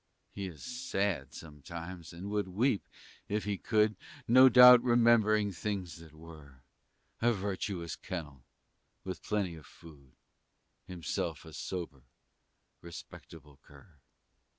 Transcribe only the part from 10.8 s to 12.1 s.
And himself a sober,